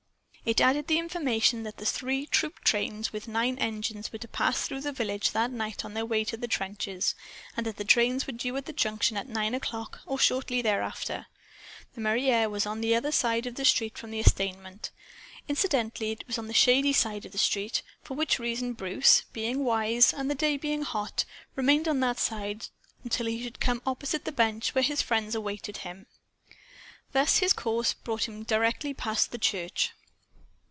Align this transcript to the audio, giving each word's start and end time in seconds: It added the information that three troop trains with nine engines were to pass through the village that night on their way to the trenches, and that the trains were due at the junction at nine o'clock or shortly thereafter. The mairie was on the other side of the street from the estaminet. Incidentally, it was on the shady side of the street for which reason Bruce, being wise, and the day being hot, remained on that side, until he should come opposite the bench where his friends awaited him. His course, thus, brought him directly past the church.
It 0.43 0.59
added 0.59 0.87
the 0.87 0.97
information 0.97 1.61
that 1.63 1.77
three 1.77 2.25
troop 2.25 2.61
trains 2.63 3.13
with 3.13 3.27
nine 3.27 3.59
engines 3.59 4.11
were 4.11 4.17
to 4.17 4.27
pass 4.27 4.65
through 4.65 4.81
the 4.81 4.91
village 4.91 5.31
that 5.31 5.51
night 5.51 5.85
on 5.85 5.93
their 5.93 6.05
way 6.05 6.23
to 6.25 6.35
the 6.35 6.47
trenches, 6.47 7.13
and 7.55 7.63
that 7.67 7.77
the 7.77 7.85
trains 7.85 8.25
were 8.25 8.33
due 8.33 8.57
at 8.57 8.65
the 8.65 8.73
junction 8.73 9.17
at 9.17 9.29
nine 9.29 9.53
o'clock 9.53 10.01
or 10.07 10.17
shortly 10.17 10.63
thereafter. 10.63 11.27
The 11.93 12.01
mairie 12.01 12.47
was 12.47 12.65
on 12.65 12.81
the 12.81 12.95
other 12.95 13.11
side 13.11 13.45
of 13.45 13.53
the 13.53 13.63
street 13.63 13.99
from 13.99 14.09
the 14.09 14.19
estaminet. 14.19 14.89
Incidentally, 15.47 16.11
it 16.13 16.25
was 16.25 16.39
on 16.39 16.47
the 16.47 16.55
shady 16.55 16.91
side 16.91 17.23
of 17.23 17.33
the 17.33 17.37
street 17.37 17.83
for 18.01 18.15
which 18.15 18.39
reason 18.39 18.73
Bruce, 18.73 19.21
being 19.33 19.63
wise, 19.63 20.11
and 20.11 20.29
the 20.29 20.35
day 20.35 20.57
being 20.57 20.81
hot, 20.81 21.23
remained 21.55 21.87
on 21.87 21.99
that 21.99 22.17
side, 22.17 22.67
until 23.03 23.27
he 23.27 23.43
should 23.43 23.59
come 23.59 23.81
opposite 23.85 24.25
the 24.25 24.31
bench 24.31 24.73
where 24.73 24.83
his 24.83 25.03
friends 25.03 25.35
awaited 25.35 25.77
him. 25.77 26.07
His 27.13 27.53
course, 27.53 27.93
thus, 27.93 28.01
brought 28.01 28.27
him 28.27 28.41
directly 28.41 28.95
past 28.95 29.31
the 29.31 29.37
church. 29.37 29.91